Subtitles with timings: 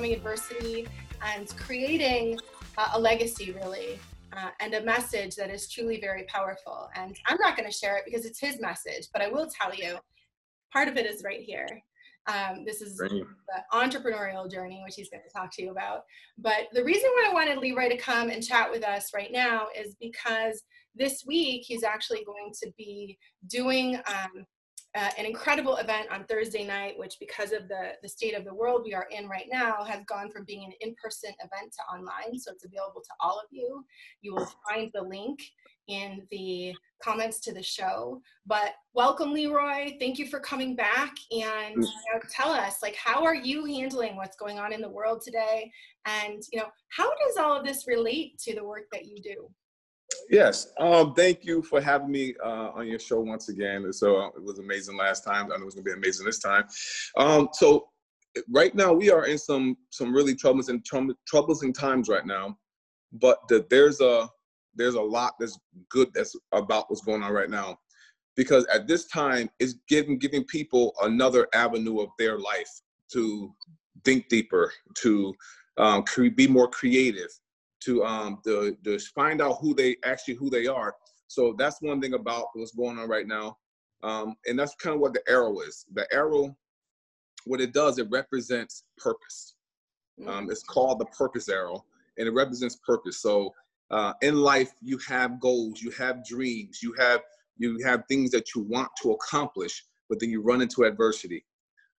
[0.00, 0.88] overcoming adversity
[1.22, 2.38] and creating
[2.78, 3.98] uh, a legacy, really,
[4.32, 6.88] uh, and a message that is truly very powerful.
[6.96, 9.74] And I'm not going to share it because it's his message, but I will tell
[9.74, 9.98] you
[10.72, 11.68] part of it is right here.
[12.26, 13.26] Um, this is the
[13.72, 16.04] entrepreneurial journey, which he's going to talk to you about.
[16.38, 19.66] But the reason why I wanted Leroy to come and chat with us right now
[19.76, 20.62] is because
[20.94, 24.46] this week he's actually going to be doing um,
[24.96, 28.54] uh, an incredible event on Thursday night, which because of the, the state of the
[28.54, 32.38] world we are in right now, has gone from being an in-person event to online.
[32.38, 33.84] So it's available to all of you.
[34.22, 35.40] You will find the link
[35.86, 38.20] in the comments to the show.
[38.46, 39.96] But welcome, Leroy.
[39.98, 44.16] Thank you for coming back and you know, tell us, like, how are you handling
[44.16, 45.70] what's going on in the world today?
[46.04, 49.50] And you know, how does all of this relate to the work that you do?
[50.28, 50.72] Yes.
[50.78, 53.92] Um, thank you for having me uh, on your show once again.
[53.92, 55.50] So uh, it was amazing last time.
[55.52, 56.64] I know it's gonna be amazing this time.
[57.16, 57.88] Um, so
[58.48, 60.82] right now we are in some some really troublesome
[61.26, 62.56] troublesome times right now,
[63.12, 64.28] but the, there's a
[64.74, 65.58] there's a lot that's
[65.88, 67.76] good that's about what's going on right now,
[68.36, 72.70] because at this time it's giving giving people another avenue of their life
[73.12, 73.52] to
[74.04, 75.34] think deeper, to
[75.78, 76.04] um,
[76.36, 77.30] be more creative,
[77.80, 80.94] to um to, to find out who they actually who they are.
[81.28, 83.56] So that's one thing about what's going on right now.
[84.02, 85.84] Um, and that's kind of what the arrow is.
[85.92, 86.56] The arrow,
[87.44, 89.54] what it does, it represents purpose.
[90.26, 91.84] Um, it's called the purpose arrow,
[92.18, 93.22] and it represents purpose.
[93.22, 93.54] So
[93.90, 97.22] uh, in life, you have goals, you have dreams, you have
[97.56, 101.44] you have things that you want to accomplish, but then you run into adversity.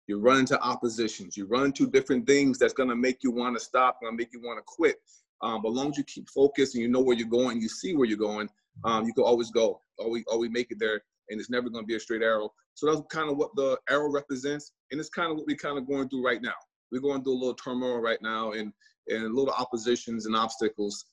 [0.07, 1.37] You run into oppositions.
[1.37, 4.41] You run into different things that's gonna make you want to stop, gonna make you
[4.41, 4.97] want to quit.
[5.43, 7.69] Um, but as long as you keep focused and you know where you're going, you
[7.69, 8.49] see where you're going,
[8.83, 9.81] um, you can always go.
[9.97, 12.51] Always, always make it there, and it's never going to be a straight arrow.
[12.73, 15.77] So that's kind of what the arrow represents, and it's kind of what we're kind
[15.77, 16.53] of going through right now.
[16.91, 18.73] We're going through a little turmoil right now, and
[19.07, 21.05] and a little oppositions and obstacles,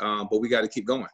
[0.00, 1.06] um, but we got to keep going.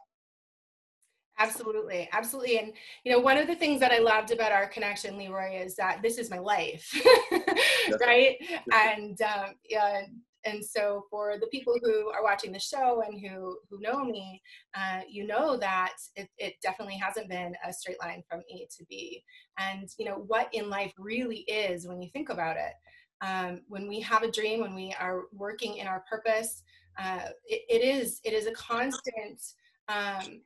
[1.37, 2.59] Absolutely, absolutely.
[2.59, 5.75] And you know, one of the things that I loved about our connection, Leroy, is
[5.75, 6.93] that this is my life,
[8.05, 8.37] right?
[8.73, 10.03] And um, yeah,
[10.45, 14.41] and so for the people who are watching the show and who who know me
[14.75, 18.85] uh, you know that it, it definitely hasn't been a straight line from a to
[18.89, 19.23] b.
[19.57, 22.73] And you know what in life really is when you think about it
[23.21, 26.63] um, when we have a dream when we are working in our purpose
[26.99, 29.41] uh, it, it is it is a constant
[29.89, 30.41] um,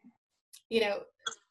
[0.69, 0.99] you know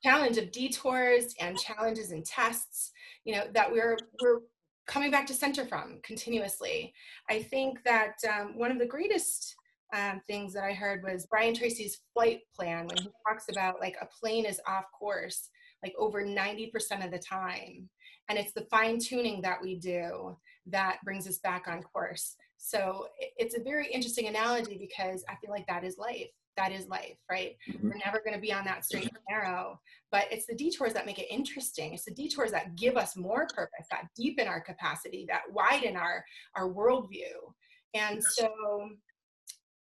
[0.03, 2.93] challenge of detours and challenges and tests
[3.25, 4.41] you know that we're we're
[4.87, 6.93] coming back to center from continuously.
[7.31, 9.55] I think that um, one of the greatest
[9.95, 13.97] um, things that I heard was Brian Tracy's flight plan when he talks about like
[14.01, 15.51] a plane is off course
[15.85, 17.89] like over 90% of the time.
[18.29, 20.37] And it's the fine tuning that we do
[20.67, 22.37] that brings us back on course.
[22.57, 26.87] So it's a very interesting analogy because I feel like that is life that is
[26.89, 27.57] life, right?
[27.69, 27.89] Mm-hmm.
[27.89, 31.07] We're never going to be on that straight and narrow, but it's the detours that
[31.07, 31.95] make it interesting.
[31.95, 36.25] It's the detours that give us more purpose, that deepen our capacity, that widen our
[36.57, 37.53] our worldview.
[37.95, 38.51] And so,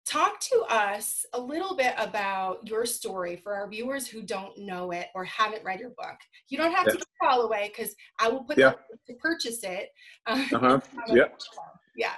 [0.06, 4.92] talk to us a little bit about your story for our viewers who don't know
[4.92, 6.18] it or haven't read your book.
[6.50, 6.94] You don't have yeah.
[6.94, 8.74] to go all the because I will put yeah.
[9.08, 9.90] to purchase it.
[10.28, 10.82] uh-huh.
[11.08, 11.26] yeah.
[11.96, 12.14] Yeah.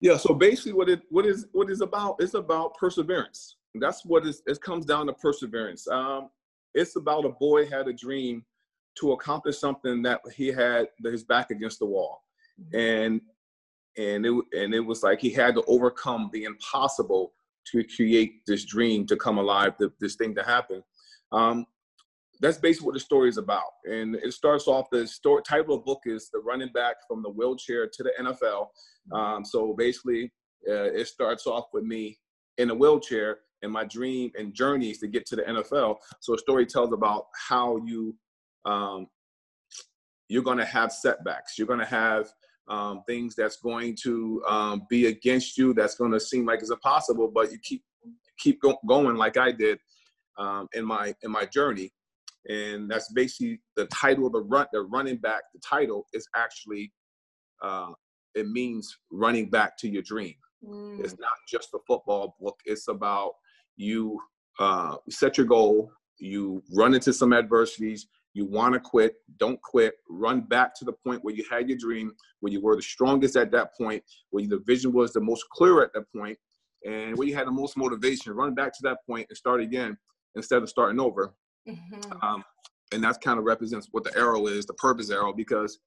[0.00, 0.16] Yeah.
[0.16, 2.16] So basically, what it what is what is about?
[2.20, 5.86] It's about perseverance that's what it comes down to perseverance.
[5.88, 6.30] Um,
[6.74, 8.44] it's about a boy had a dream
[9.00, 12.22] to accomplish something that he had his back against the wall,
[12.60, 12.76] mm-hmm.
[12.76, 13.20] and
[13.96, 17.32] and it and it was like he had to overcome the impossible
[17.72, 20.82] to create this dream to come alive, the, this thing to happen.
[21.32, 21.66] Um,
[22.40, 23.72] that's basically what the story is about.
[23.84, 27.22] And it starts off the story title of the book is the running back from
[27.22, 28.68] the wheelchair to the NFL.
[29.12, 29.14] Mm-hmm.
[29.14, 30.32] Um, so basically,
[30.68, 32.18] uh, it starts off with me
[32.58, 35.96] in a wheelchair and my dream and journeys to get to the NFL.
[36.20, 38.16] So a story tells about how you
[38.64, 39.06] um,
[40.28, 41.58] you're going to have setbacks.
[41.58, 42.28] You're going to have
[42.68, 45.72] um, things that's going to um, be against you.
[45.72, 47.82] That's going to seem like it's impossible, but you keep
[48.38, 49.78] keep go- going like I did
[50.36, 51.92] um, in my in my journey.
[52.48, 54.66] And that's basically the title of the run.
[54.72, 55.42] The running back.
[55.52, 56.92] The title is actually
[57.62, 57.92] uh,
[58.34, 60.34] it means running back to your dream.
[60.66, 61.00] Mm.
[61.00, 62.58] It's not just a football book.
[62.64, 63.32] It's about
[63.78, 64.20] you
[64.58, 69.94] uh, set your goal, you run into some adversities, you want to quit, don't quit,
[70.10, 73.36] run back to the point where you had your dream, where you were the strongest
[73.36, 76.36] at that point, where the vision was the most clear at that point,
[76.86, 78.32] and where you had the most motivation.
[78.32, 79.96] Run back to that point and start again
[80.34, 81.34] instead of starting over.
[81.68, 82.12] Mm-hmm.
[82.22, 82.44] Um,
[82.92, 85.78] and that kind of represents what the arrow is, the purpose arrow, because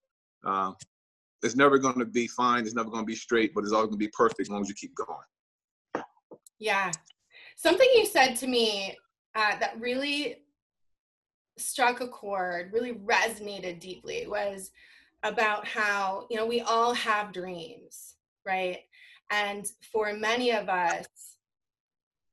[0.45, 0.71] uh,
[1.43, 2.63] it's never going to be fine.
[2.65, 4.61] It's never going to be straight, but it's always going to be perfect as long
[4.61, 6.05] as you keep going.
[6.59, 6.91] Yeah.
[7.61, 8.97] Something you said to me
[9.35, 10.37] uh, that really
[11.57, 14.71] struck a chord, really resonated deeply was
[15.21, 18.15] about how, you know, we all have dreams,
[18.47, 18.79] right?
[19.29, 21.05] And for many of us,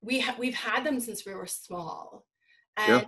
[0.00, 2.24] we ha- we've had them since we were small.
[2.78, 3.04] And yeah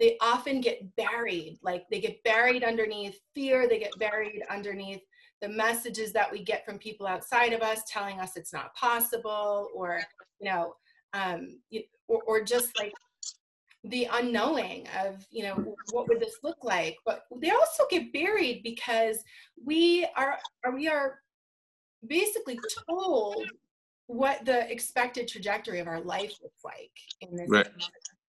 [0.00, 5.00] they often get buried like they get buried underneath fear they get buried underneath
[5.40, 9.68] the messages that we get from people outside of us telling us it's not possible
[9.74, 10.00] or
[10.40, 10.74] you know
[11.12, 11.58] um,
[12.08, 12.92] or, or just like
[13.84, 18.60] the unknowing of you know what would this look like but they also get buried
[18.64, 19.22] because
[19.64, 21.20] we are, are we are
[22.06, 22.58] basically
[22.88, 23.46] told
[24.08, 26.90] what the expected trajectory of our life looks like
[27.20, 27.68] in this right,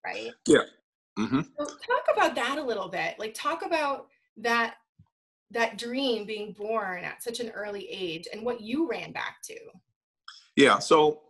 [0.06, 0.32] right?
[0.48, 0.62] yeah
[1.20, 1.42] Mm-hmm.
[1.58, 3.20] So talk about that a little bit.
[3.20, 4.76] Like talk about that
[5.52, 9.56] that dream being born at such an early age and what you ran back to.
[10.56, 10.80] Yeah.
[10.80, 11.22] So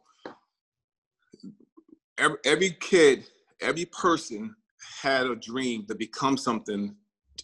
[2.19, 3.25] every, every kid,
[3.61, 4.55] every person
[5.01, 6.95] had a dream to become something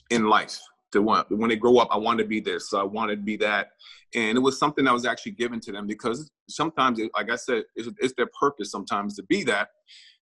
[0.09, 0.59] in life.
[0.91, 2.73] To want when they grow up, I want to be this.
[2.73, 3.71] I want to be that,
[4.13, 7.63] and it was something that was actually given to them because sometimes, like I said,
[7.75, 9.69] it's, it's their purpose sometimes to be that.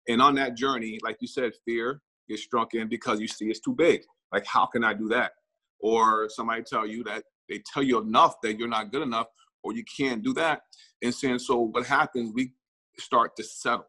[0.06, 3.58] And on that journey, like you said, fear, gets struck in because you see it's
[3.61, 4.03] too big.
[4.32, 5.32] Like, how can I do that?
[5.81, 9.26] Or somebody tell you that they tell you enough that you're not good enough
[9.62, 10.62] or you can't do that.
[11.03, 12.53] And saying, so what happens, we
[12.99, 13.87] start to settle.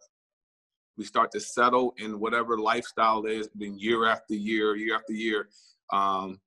[1.02, 5.50] We start to settle in whatever lifestyle is, then year after year, year after year,
[5.92, 6.40] um,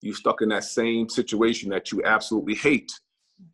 [0.00, 2.92] you're stuck in that same situation that you absolutely hate.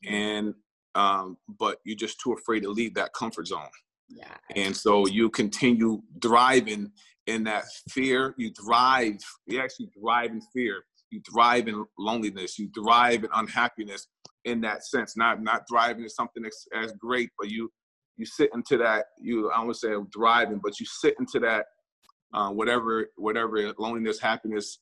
[0.05, 0.15] Mm-hmm.
[0.15, 0.55] And
[0.95, 3.75] um, but you're just too afraid to leave that comfort zone.
[4.11, 4.37] Yeah.
[4.55, 6.93] And so you continue driving
[7.27, 8.35] in that fear.
[8.37, 9.17] You thrive.
[9.47, 10.85] You actually thrive in fear.
[11.11, 12.59] You thrive in loneliness.
[12.59, 14.07] You thrive in unhappiness.
[14.45, 17.73] In that sense, not not thriving is something as, as great, but you
[18.17, 19.07] you sit into that.
[19.21, 21.67] You I would say thriving, but you sit into that
[22.33, 24.79] uh, whatever whatever loneliness, happiness.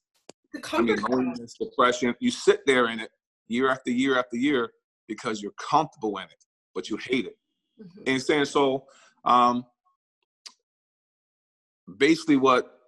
[0.73, 2.15] I mean, loneliness, depression.
[2.21, 3.11] You sit there in it
[3.49, 4.71] year after year after year
[5.09, 6.45] because you're comfortable in it,
[6.75, 7.37] but you hate it.
[7.81, 8.03] Mm-hmm.
[8.07, 8.85] And saying so,
[9.25, 9.65] um,
[11.99, 12.79] basically what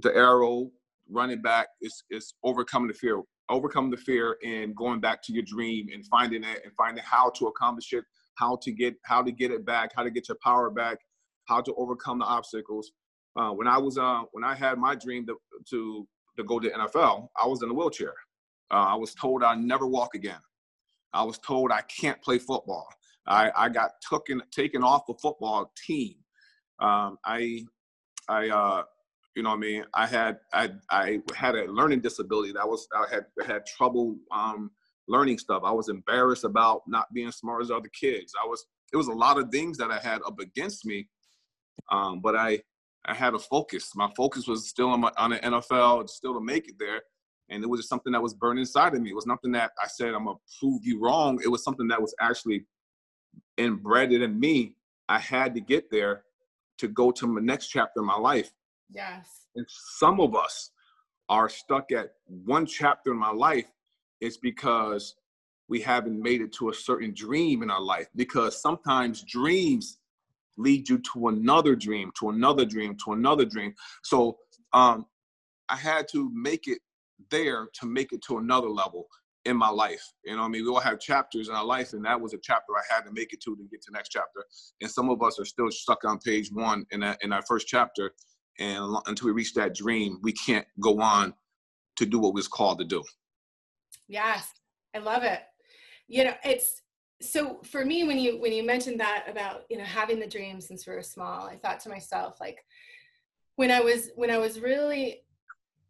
[0.00, 0.70] the arrow
[1.08, 3.22] running back is is overcoming the fear
[3.52, 7.30] overcoming the fear and going back to your dream and finding it and finding how
[7.30, 10.38] to accomplish it how to get how to get it back how to get your
[10.42, 10.98] power back
[11.48, 12.92] how to overcome the obstacles.
[13.36, 15.36] Uh, when i was uh, when i had my dream to,
[15.68, 16.06] to
[16.36, 18.14] to go to nfl i was in a wheelchair.
[18.70, 20.40] Uh, i was told i'd never walk again.
[21.12, 22.88] I was told i can't play football.
[23.26, 26.16] I i got taken taken off the football team.
[26.80, 27.64] Um, i
[28.28, 28.82] I, uh,
[29.34, 32.52] you know, what I mean, I had I I had a learning disability.
[32.52, 34.70] That was I had had trouble um,
[35.12, 35.62] learning stuff.
[35.64, 38.32] I was embarrassed about not being smart as other kids.
[38.42, 41.08] I was it was a lot of things that I had up against me,
[41.90, 42.60] um, but I
[43.04, 43.90] I had a focus.
[43.94, 47.02] My focus was still on, my, on the NFL, still to make it there.
[47.50, 49.10] And it was just something that was burned inside of me.
[49.10, 51.40] It was nothing that I said, I'm going to prove you wrong.
[51.44, 52.64] It was something that was actually
[53.58, 54.76] embedded in me.
[55.08, 56.22] I had to get there
[56.78, 58.50] to go to my next chapter in my life.
[58.88, 59.46] Yes.
[59.56, 59.66] And
[59.98, 60.70] some of us
[61.28, 63.66] are stuck at one chapter in my life.
[64.22, 65.16] It's because
[65.68, 68.06] we haven't made it to a certain dream in our life.
[68.14, 69.98] Because sometimes dreams
[70.56, 73.74] lead you to another dream, to another dream, to another dream.
[74.04, 74.38] So
[74.72, 75.06] um,
[75.68, 76.78] I had to make it
[77.30, 79.08] there to make it to another level
[79.44, 80.04] in my life.
[80.24, 82.38] You know, I mean, we all have chapters in our life, and that was a
[82.38, 84.44] chapter I had to make it to to get to the next chapter.
[84.80, 87.66] And some of us are still stuck on page one in that in our first
[87.66, 88.12] chapter,
[88.60, 91.34] and until we reach that dream, we can't go on
[91.96, 93.02] to do what we're called to do.
[94.08, 94.50] Yes,
[94.94, 95.40] I love it.
[96.08, 96.82] You know, it's
[97.20, 100.60] so for me when you when you mentioned that about you know having the dream
[100.60, 102.58] since we were small, I thought to myself like
[103.56, 105.22] when I was when I was really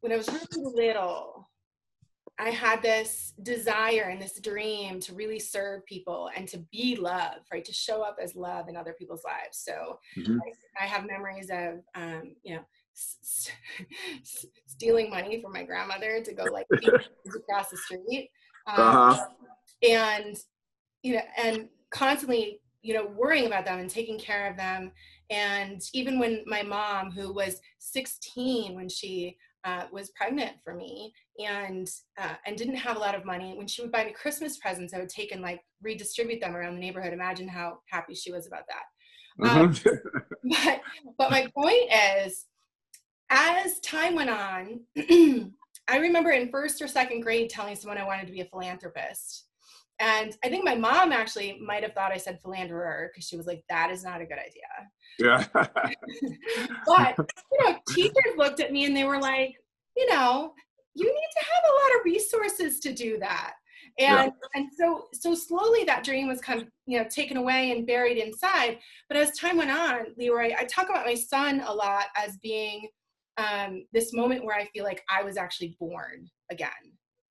[0.00, 1.49] when I was really little
[2.38, 7.38] I had this desire and this dream to really serve people and to be love,
[7.52, 7.64] right?
[7.64, 9.59] To show up as love in other people's lives.
[9.59, 10.38] So mm-hmm.
[10.38, 12.62] I, I, have memories of, um, you know,
[12.94, 13.50] s-
[14.22, 16.66] s- stealing money from my grandmother to go like
[17.26, 18.30] across the street.
[18.66, 19.26] Um, uh-huh.
[19.88, 20.37] And,
[21.02, 24.92] you know, and constantly, you know, worrying about them and taking care of them.
[25.30, 31.12] And even when my mom, who was 16 when she uh, was pregnant for me
[31.38, 31.88] and
[32.20, 33.54] uh, and didn't have a lot of money.
[33.56, 36.75] When she would buy me Christmas presents, I would take and like redistribute them around
[36.75, 37.12] the neighborhood.
[37.12, 39.49] Imagine how happy she was about that.
[39.49, 40.18] Um, mm-hmm.
[40.64, 40.80] but
[41.18, 41.90] but my point
[42.25, 42.46] is,
[43.32, 44.80] as time went on,
[45.88, 49.46] I remember in first or second grade telling someone I wanted to be a philanthropist.
[49.98, 53.46] And I think my mom actually might have thought I said philanderer because she was
[53.46, 54.62] like, that is not a good idea.
[55.18, 55.46] Yeah.
[56.86, 57.16] but,
[57.52, 59.54] you know, teachers looked at me and they were like,
[59.96, 60.52] you know,
[60.94, 63.54] you need to have a lot of resources to do that.
[63.98, 64.48] And yeah.
[64.54, 68.16] and so so slowly that dream was kind of you know taken away and buried
[68.16, 68.78] inside.
[69.08, 72.88] But as time went on, Leroy, I talk about my son a lot as being
[73.38, 76.70] um, this moment where I feel like I was actually born again,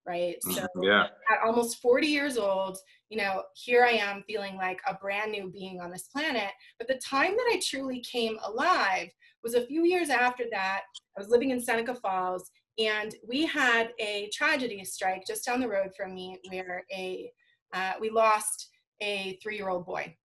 [0.08, 0.36] right?
[0.46, 0.54] Mm-hmm.
[0.54, 1.08] So yeah.
[1.32, 2.78] at almost 40 years old,
[3.10, 6.52] you know, here I am feeling like a brand new being on this planet.
[6.78, 9.10] But the time that I truly came alive
[9.44, 10.82] was a few years after that.
[11.18, 15.68] I was living in Seneca Falls and we had a tragedy strike just down the
[15.68, 17.32] road from me where a
[17.74, 18.70] uh, we lost
[19.02, 20.16] a three-year-old boy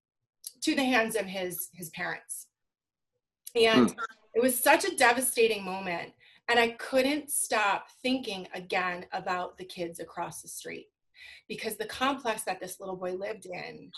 [0.63, 2.47] to the hands of his his parents
[3.55, 3.97] and mm.
[4.37, 6.13] It was such a devastating moment
[6.49, 10.87] and i couldn't stop thinking again about the kids across the street
[11.49, 13.91] because the complex that this little boy lived in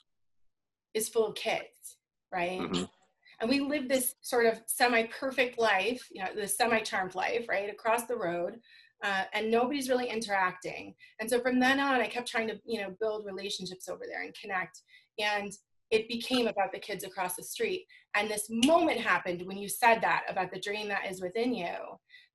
[0.95, 1.97] is full of kids
[2.33, 2.61] right?
[2.61, 2.85] Mm-hmm.
[3.40, 8.04] And we live this sort of semi-perfect life you know the semi-charmed life right across
[8.04, 8.59] the road
[9.02, 10.95] uh, and nobody's really interacting.
[11.21, 14.23] And so from then on i kept trying to you know build relationships over there
[14.23, 14.83] and connect.
[15.18, 15.52] And
[15.90, 20.00] it became about the kids across the street and this moment happened when you said
[20.00, 21.75] that about the dream that is within you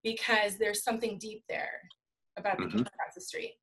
[0.03, 1.79] because there's something deep there
[2.37, 2.77] about the mm-hmm.
[2.77, 3.53] kids across the street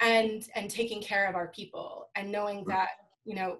[0.00, 2.68] and and taking care of our people and knowing mm.
[2.68, 2.90] that
[3.24, 3.56] you know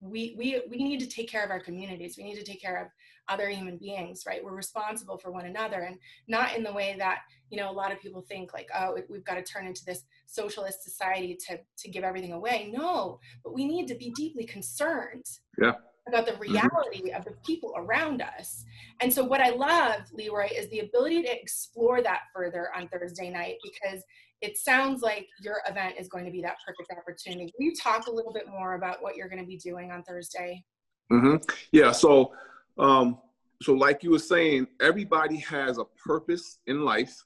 [0.00, 2.82] we we we need to take care of our communities we need to take care
[2.82, 2.88] of
[3.30, 5.96] other human beings right we're responsible for one another and
[6.28, 9.24] not in the way that you know a lot of people think like oh we've
[9.24, 13.64] got to turn into this socialist society to to give everything away no but we
[13.64, 15.24] need to be deeply concerned
[15.58, 15.72] yeah
[16.10, 16.52] about the mm-hmm.
[16.52, 17.16] reality mm-hmm.
[17.16, 18.64] of the people around us.
[19.00, 23.30] And so, what I love, Leroy, is the ability to explore that further on Thursday
[23.30, 24.02] night because
[24.40, 27.52] it sounds like your event is going to be that perfect opportunity.
[27.58, 30.02] Will you talk a little bit more about what you're going to be doing on
[30.02, 30.64] Thursday?
[31.12, 31.36] Mm-hmm.
[31.72, 31.92] Yeah.
[31.92, 32.32] So,
[32.78, 33.18] um,
[33.62, 37.24] so like you were saying, everybody has a purpose in life.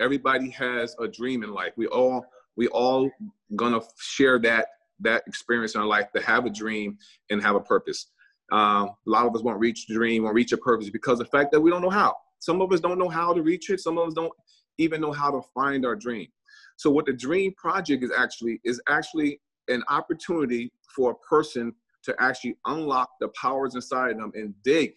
[0.00, 1.72] Everybody has a dream in life.
[1.76, 2.26] We all
[2.56, 3.10] we all
[3.54, 4.66] gonna share that
[5.00, 6.98] that experience in our life to have a dream
[7.30, 8.06] and have a purpose.
[8.52, 11.24] Um, a lot of us won't reach the dream, won't reach a purpose because the
[11.24, 12.14] fact that we don't know how.
[12.38, 13.80] Some of us don't know how to reach it.
[13.80, 14.32] Some of us don't
[14.78, 16.28] even know how to find our dream.
[16.76, 21.74] So what the Dream Project is actually is actually an opportunity for a person
[22.06, 24.94] to actually unlock the powers inside of them and dig,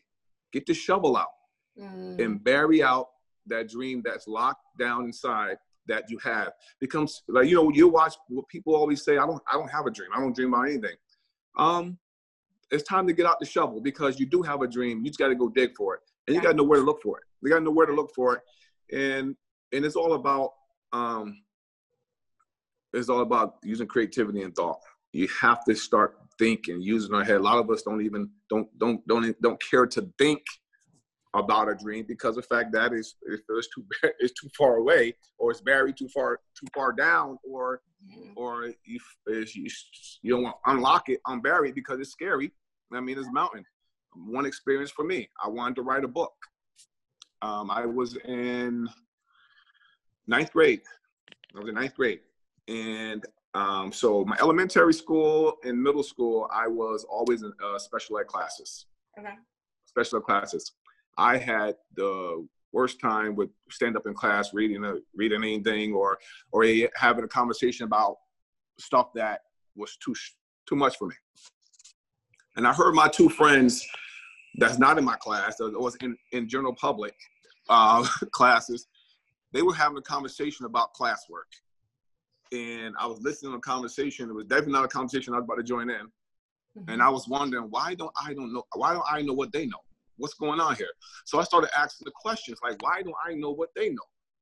[0.53, 1.27] get the shovel out,
[1.77, 2.23] mm.
[2.23, 3.07] and bury out
[3.47, 6.51] that dream that's locked down inside that you have.
[6.79, 9.17] Becomes like you know you watch what people always say.
[9.17, 10.09] I don't I don't have a dream.
[10.15, 10.95] I don't dream about anything.
[11.57, 11.97] Um,
[12.71, 14.99] it's time to get out the shovel because you do have a dream.
[14.99, 16.85] You just got to go dig for it, and you got to know where to
[16.85, 17.23] look for it.
[17.41, 19.35] You got to know where to look for it, and
[19.73, 20.51] and it's all about
[20.93, 21.41] um,
[22.93, 24.79] it's all about using creativity and thought.
[25.11, 27.38] You have to start thinking, using our head.
[27.38, 30.41] A lot of us don't even don't don't don't don't care to think
[31.36, 33.86] about a dream because the fact that is it's too
[34.19, 37.81] it's too far away or it's buried too far too far down or
[38.36, 39.00] or you
[39.36, 39.69] you,
[40.22, 42.51] you don't want to unlock it unbury it because it's scary.
[42.91, 43.63] I mean, it's mountain.
[44.15, 45.29] One experience for me.
[45.43, 46.34] I wanted to write a book.
[47.41, 48.89] Um, I was in
[50.27, 50.81] ninth grade.
[51.55, 52.22] I was in ninth grade,
[52.67, 58.20] and um, so my elementary school and middle school, I was always in uh, special
[58.20, 58.86] ed classes.
[59.18, 59.34] Okay.
[59.86, 60.74] Special ed classes.
[61.18, 66.20] I had the worst time with stand up in class, reading a, reading anything, or
[66.51, 66.65] or
[66.96, 68.18] having a conversation about
[68.79, 69.41] stuff that
[69.75, 70.13] was too
[70.68, 71.15] too much for me.
[72.56, 73.86] And I heard my two friends
[74.58, 77.13] that's not in my class, that was in, in general public
[77.70, 78.88] uh, classes,
[79.53, 81.50] they were having a conversation about classwork
[82.51, 84.29] and I was listening to a conversation.
[84.29, 86.08] It was definitely not a conversation I was about to join in.
[86.77, 86.89] Mm-hmm.
[86.89, 89.65] And I was wondering why don't I don't know why don't I know what they
[89.65, 89.79] know?
[90.18, 90.89] What's going on here?
[91.25, 93.98] So I started asking the questions like why don't I know what they know?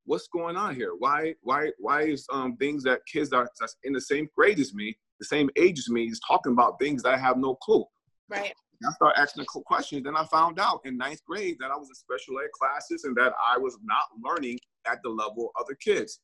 [0.06, 0.92] What's going on here?
[0.98, 4.74] Why why why is um things that kids are that's in the same grade as
[4.74, 7.86] me, the same age as me, is talking about things that I have no clue.
[8.30, 8.54] Right.
[8.82, 10.04] And I started asking the questions.
[10.04, 13.16] Then I found out in ninth grade that I was in special ed classes and
[13.18, 16.20] that I was not learning at the level of other kids.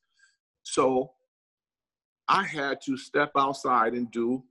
[0.63, 1.11] So
[2.27, 4.43] I had to step outside and do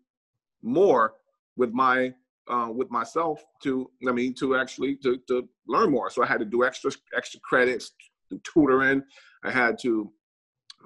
[0.62, 1.14] more
[1.56, 2.14] with my
[2.48, 6.10] uh, with myself to I mean to actually to, to learn more.
[6.10, 7.92] So I had to do extra extra credits,
[8.30, 9.02] do tutoring.
[9.44, 10.12] I had to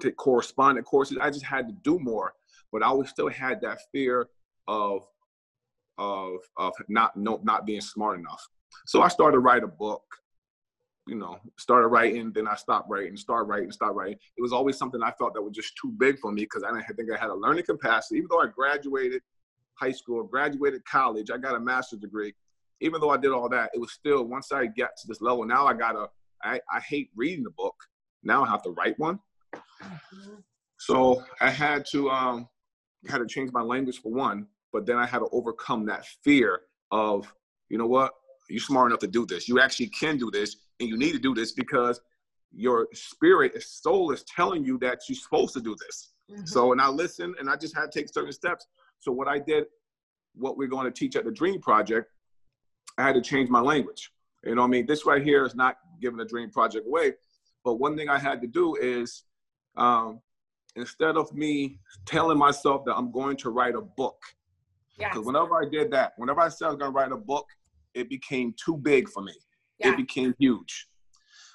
[0.01, 1.17] take correspondent courses.
[1.19, 2.33] I just had to do more,
[2.71, 4.27] but I always still had that fear
[4.67, 5.05] of
[5.97, 8.47] of of not no, not being smart enough.
[8.85, 10.03] So I started to write a book,
[11.07, 14.17] you know, started writing, then I stopped writing, start writing, start writing.
[14.37, 16.71] It was always something I felt that was just too big for me because I
[16.71, 18.17] didn't think I had a learning capacity.
[18.17, 19.21] Even though I graduated
[19.75, 22.33] high school, graduated college, I got a master's degree.
[22.81, 25.45] Even though I did all that, it was still once I get to this level,
[25.45, 26.07] now I gotta
[26.43, 27.75] I, I hate reading the book.
[28.23, 29.19] Now I have to write one.
[29.55, 30.35] Mm-hmm.
[30.79, 32.47] So I had to um
[33.07, 36.61] had to change my language for one, but then I had to overcome that fear
[36.91, 37.33] of,
[37.69, 38.11] you know what,
[38.49, 39.47] you're smart enough to do this.
[39.47, 41.99] You actually can do this and you need to do this because
[42.53, 46.11] your spirit, your soul is telling you that you're supposed to do this.
[46.31, 46.45] Mm-hmm.
[46.45, 48.67] So, and I listened and I just had to take certain steps.
[48.99, 49.65] So, what I did,
[50.35, 52.11] what we're going to teach at the Dream Project,
[52.97, 54.11] I had to change my language.
[54.43, 54.85] You know what I mean?
[54.85, 57.13] This right here is not giving the Dream Project away.
[57.63, 59.23] But one thing I had to do is
[59.75, 60.21] um,
[60.75, 64.17] instead of me telling myself that I'm going to write a book,
[64.97, 65.25] because yes.
[65.25, 67.45] whenever I did that, whenever I said I was going to write a book,
[67.93, 69.33] it became too big for me.
[69.79, 69.89] Yeah.
[69.89, 70.87] It became huge.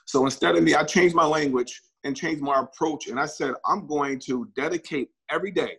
[0.07, 3.09] So instead of me, I changed my language and changed my approach.
[3.09, 5.79] And I said, I'm going to dedicate every day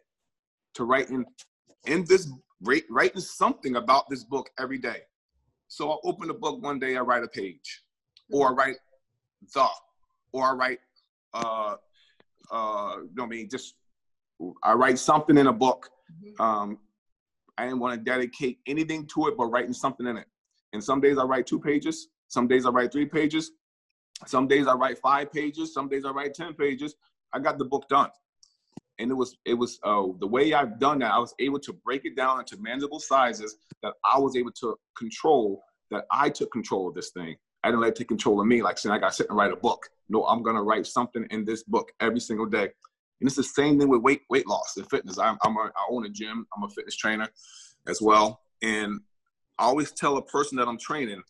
[0.75, 1.25] to writing
[1.85, 2.31] in this,
[2.89, 5.01] writing something about this book every day.
[5.67, 7.83] So I open the book one day, I write a page,
[8.31, 8.75] or I write
[9.53, 9.67] the,
[10.31, 10.79] or I write,
[11.33, 11.75] uh,
[12.51, 13.75] uh, you know I mean, just
[14.62, 15.89] I write something in a book.
[16.23, 16.41] Mm-hmm.
[16.41, 16.79] Um,
[17.57, 20.27] I didn't want to dedicate anything to it, but writing something in it.
[20.73, 23.51] And some days I write two pages, some days I write three pages,
[24.25, 26.95] some days I write five pages, some days I write 10 pages.
[27.31, 28.09] I got the book done.
[28.97, 31.13] And it was it was uh, the way I've done that.
[31.13, 34.75] I was able to break it down into manageable sizes that I was able to
[34.97, 35.62] control.
[35.91, 37.36] That I took control of this thing.
[37.63, 38.62] I didn't let it take control of me.
[38.63, 39.81] Like saying I got to sit and write a book.
[40.10, 42.69] No, I'm gonna write something in this book every single day.
[43.19, 45.17] And it's the same thing with weight weight loss and fitness.
[45.17, 46.47] I'm, I'm a, I own a gym.
[46.55, 47.29] I'm a fitness trainer
[47.88, 48.41] as well.
[48.62, 49.01] And
[49.58, 51.21] I always tell a person that I'm training,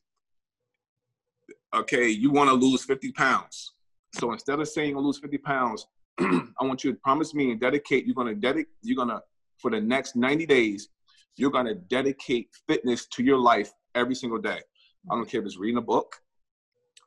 [1.74, 3.74] okay, you want to lose 50 pounds.
[4.14, 5.88] So instead of saying you lose 50 pounds,
[6.20, 9.22] I want you to promise me and dedicate, you're to dedicate, you're to,
[9.58, 10.90] for the next 90 days,
[11.36, 14.60] you're to dedicate fitness to your life every single day.
[15.12, 16.22] I don't care if it's reading a book.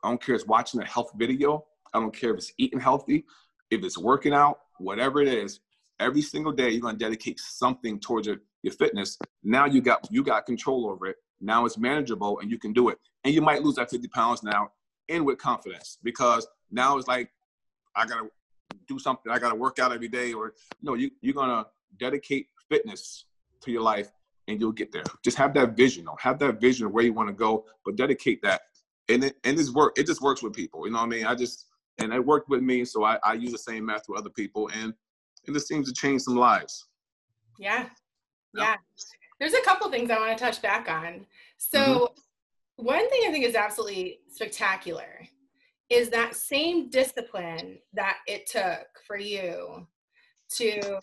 [0.03, 1.65] I don't care if it's watching a health video.
[1.93, 3.25] I don't care if it's eating healthy,
[3.71, 5.61] if it's working out, whatever it is.
[5.99, 9.17] Every single day, you're to dedicate something towards your, your fitness.
[9.43, 11.15] Now you got you got control over it.
[11.39, 12.97] Now it's manageable and you can do it.
[13.23, 14.71] And you might lose that 50 pounds now
[15.09, 17.29] and with confidence because now it's like
[17.95, 18.29] I gotta
[18.87, 21.65] do something, I gotta work out every day, or no, you you're gonna
[21.99, 23.25] dedicate fitness
[23.61, 24.09] to your life
[24.47, 25.03] and you'll get there.
[25.23, 26.17] Just have that vision, though.
[26.19, 28.61] Have that vision of where you want to go, but dedicate that.
[29.09, 30.85] And it and this work, it just works with people.
[30.85, 31.25] You know what I mean?
[31.25, 31.65] I just
[31.99, 34.69] and it worked with me, so I, I use the same method with other people,
[34.73, 34.93] and
[35.45, 36.87] it just seems to change some lives.
[37.59, 37.87] Yeah,
[38.53, 38.75] yeah.
[39.39, 41.25] There's a couple things I want to touch back on.
[41.57, 42.85] So, mm-hmm.
[42.85, 45.27] one thing I think is absolutely spectacular
[45.89, 49.87] is that same discipline that it took for you
[50.49, 50.99] to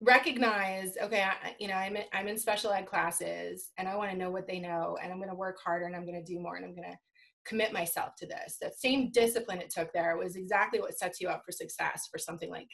[0.00, 4.10] recognize okay I, you know I'm in, I'm in special ed classes and I want
[4.10, 6.32] to know what they know and I'm going to work harder and I'm going to
[6.32, 6.98] do more and I'm going to
[7.46, 11.28] commit myself to this that same discipline it took there was exactly what sets you
[11.28, 12.68] up for success for something like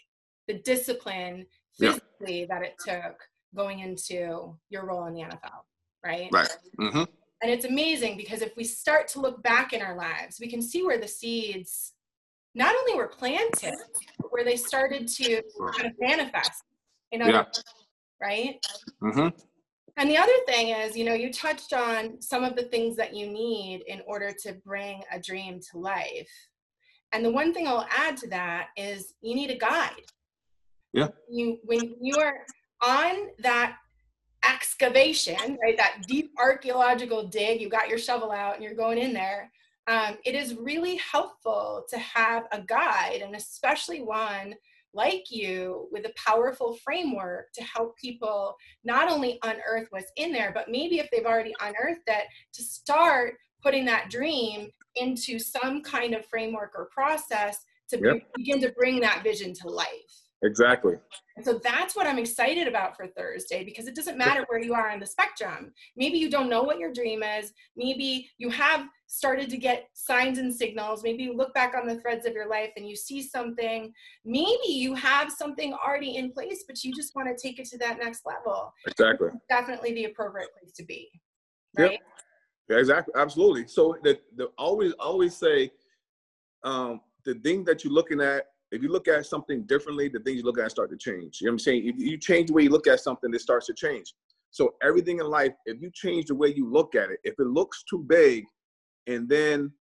[0.49, 1.46] the discipline
[1.79, 2.46] physically yeah.
[2.49, 3.16] that it took
[3.55, 5.61] going into your role in the NFL,
[6.05, 6.29] right?
[6.33, 6.57] Right.
[6.79, 7.05] Mm-hmm.
[7.43, 10.61] And it's amazing because if we start to look back in our lives, we can
[10.61, 11.95] see where the seeds
[12.55, 13.75] not only were planted,
[14.19, 15.43] but where they started to
[15.77, 16.65] kind of manifest
[17.13, 17.45] in other, yeah.
[18.21, 18.67] right?
[19.03, 19.29] Mm-hmm.
[19.97, 23.15] And the other thing is, you know, you touched on some of the things that
[23.15, 26.31] you need in order to bring a dream to life.
[27.13, 29.93] And the one thing I'll add to that is you need a guide.
[30.93, 31.09] Yeah.
[31.29, 32.35] You when you are
[32.83, 33.77] on that
[34.49, 39.12] excavation, right, that deep archaeological dig, you got your shovel out and you're going in
[39.12, 39.51] there,
[39.87, 44.55] um, it is really helpful to have a guide and especially one
[44.93, 50.51] like you with a powerful framework to help people not only unearth what's in there,
[50.53, 56.14] but maybe if they've already unearthed it, to start putting that dream into some kind
[56.14, 58.23] of framework or process to yep.
[58.37, 60.20] begin to bring that vision to life.
[60.42, 60.94] Exactly.
[61.37, 64.72] And so that's what I'm excited about for Thursday because it doesn't matter where you
[64.74, 65.72] are on the spectrum.
[65.96, 67.53] Maybe you don't know what your dream is.
[67.76, 71.03] Maybe you have started to get signs and signals.
[71.03, 73.92] Maybe you look back on the threads of your life and you see something.
[74.24, 77.79] Maybe you have something already in place, but you just want to take it to
[77.79, 78.72] that next level.
[78.87, 79.29] Exactly.
[79.48, 81.11] definitely the appropriate place to be.
[81.76, 81.92] Right?
[81.92, 82.00] Yep.
[82.70, 83.14] Yeah, exactly.
[83.16, 83.66] Absolutely.
[83.66, 85.72] So the, the always always say
[86.62, 90.39] um, the thing that you're looking at if you look at something differently, the things
[90.39, 91.41] you look at start to change.
[91.41, 91.89] You know what I'm saying?
[91.89, 94.15] If you change the way you look at something, it starts to change.
[94.51, 97.47] So everything in life, if you change the way you look at it, if it
[97.47, 98.45] looks too big,
[99.07, 99.73] and then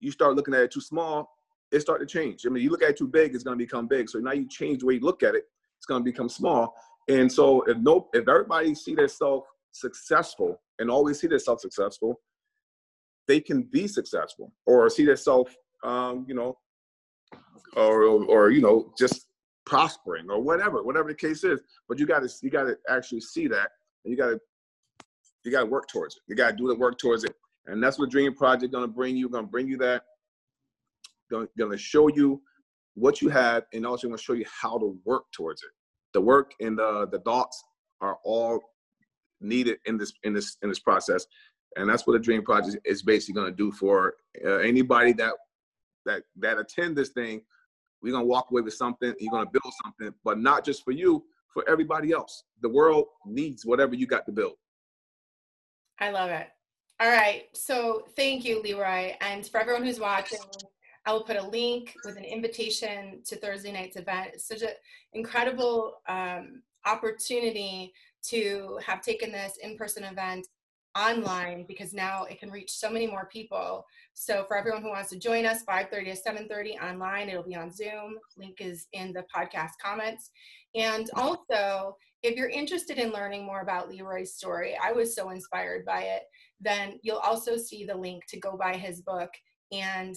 [0.00, 1.30] you start looking at it too small,
[1.72, 2.44] it start to change.
[2.46, 4.08] I mean, you look at it too big, it's to become big.
[4.08, 5.44] So now you change the way you look at it,
[5.78, 6.74] it's to become small.
[7.08, 12.20] And so if no, if everybody see themselves successful and always see themselves successful,
[13.26, 16.56] they can be successful or see themselves, um, you know,
[17.76, 19.26] or, or you know, just
[19.66, 21.60] prospering or whatever, whatever the case is.
[21.88, 23.70] But you got to you got to actually see that,
[24.04, 24.40] and you got to
[25.44, 26.22] you got to work towards it.
[26.26, 27.34] You got to do the work towards it,
[27.66, 29.28] and that's what Dream Project going to bring you.
[29.28, 30.02] Going to bring you that.
[31.30, 32.42] Going to show you
[32.94, 35.70] what you have, and also going to show you how to work towards it.
[36.12, 37.62] The work and the the thoughts
[38.00, 38.60] are all
[39.40, 41.26] needed in this in this in this process,
[41.76, 44.14] and that's what the Dream Project is basically going to do for
[44.44, 45.34] uh, anybody that
[46.06, 47.42] that that attend this thing
[48.04, 49.14] we're gonna walk away with something.
[49.18, 52.44] You're gonna build something, but not just for you, for everybody else.
[52.60, 54.54] The world needs whatever you got to build.
[55.98, 56.48] I love it.
[57.00, 57.44] All right.
[57.54, 59.14] So thank you, Leroy.
[59.22, 60.38] And for everyone who's watching,
[61.06, 64.30] I will put a link with an invitation to Thursday night's event.
[64.34, 64.70] It's such an
[65.14, 67.92] incredible um, opportunity
[68.24, 70.46] to have taken this in-person event
[70.96, 73.84] online because now it can reach so many more people.
[74.14, 77.72] So for everyone who wants to join us, 5.30 to 7.30 online, it'll be on
[77.72, 78.18] Zoom.
[78.36, 80.30] Link is in the podcast comments.
[80.74, 85.84] And also, if you're interested in learning more about Leroy's story, I was so inspired
[85.84, 86.22] by it,
[86.60, 89.30] then you'll also see the link to go buy his book
[89.72, 90.16] and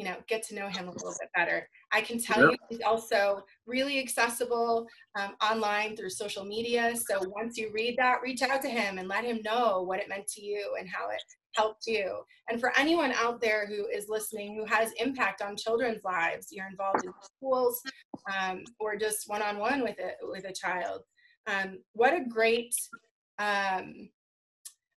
[0.00, 1.68] you know get to know him a little bit better.
[1.92, 2.52] I can tell yep.
[2.52, 6.94] you he's also really accessible um, online through social media.
[6.96, 10.08] So once you read that reach out to him and let him know what it
[10.08, 11.22] meant to you and how it
[11.54, 12.22] helped you.
[12.48, 16.68] And for anyone out there who is listening who has impact on children's lives you're
[16.68, 17.82] involved in schools
[18.34, 21.02] um, or just one-on-one with it with a child
[21.46, 22.74] um, what a great
[23.38, 24.08] um,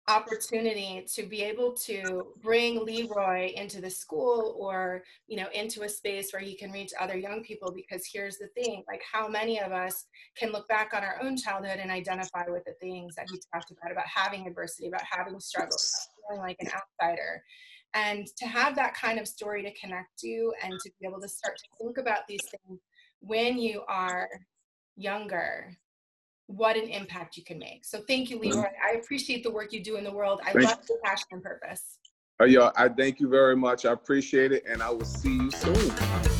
[0.08, 5.88] opportunity to be able to bring Leroy into the school or you know into a
[5.88, 9.60] space where he can reach other young people because here's the thing like how many
[9.60, 13.26] of us can look back on our own childhood and identify with the things that
[13.30, 17.42] he talked about about having adversity about having struggles feeling like an outsider?
[17.94, 21.28] And to have that kind of story to connect you and to be able to
[21.28, 22.80] start to think about these things
[23.20, 24.28] when you are
[24.96, 25.76] younger
[26.56, 27.84] what an impact you can make.
[27.84, 28.62] So thank you, Leroy.
[28.62, 28.96] Mm-hmm.
[28.96, 30.40] I appreciate the work you do in the world.
[30.44, 31.98] I thank love your passion and purpose.
[32.40, 33.84] Uh, oh, yeah, I thank you very much.
[33.84, 36.31] I appreciate it, and I will see you soon.